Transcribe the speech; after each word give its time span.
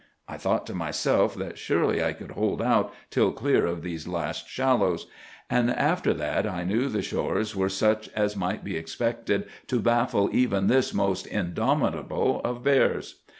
I 0.27 0.35
thought 0.35 0.65
to 0.65 0.73
myself 0.73 1.35
that 1.35 1.59
surely 1.59 2.03
I 2.03 2.13
could 2.13 2.31
hold 2.31 2.59
out 2.59 2.91
till 3.11 3.31
clear 3.31 3.67
of 3.67 3.83
these 3.83 4.07
last 4.07 4.49
shallows; 4.49 5.05
and 5.47 5.69
after 5.69 6.11
that 6.15 6.47
I 6.47 6.63
knew 6.63 6.89
the 6.89 7.03
shores 7.03 7.55
were 7.55 7.69
such 7.69 8.07
as 8.15 8.35
might 8.35 8.63
be 8.63 8.75
expected 8.75 9.43
to 9.67 9.79
baffle 9.79 10.27
even 10.33 10.65
this 10.65 10.91
most 10.91 11.27
indomitable 11.27 12.41
of 12.43 12.63
bears. 12.63 13.21